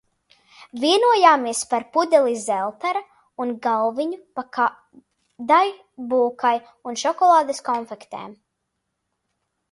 Vienojāmies 0.83 1.59
par 1.73 1.83
pudeli 1.97 2.31
Zeltera 2.45 3.03
uz 3.43 3.51
galviņu 3.65 4.17
pa 4.39 4.43
kādai 4.57 5.67
bulkai 6.13 6.55
un 6.93 6.97
šokolādes 7.03 7.61
konfektēm. 7.69 8.33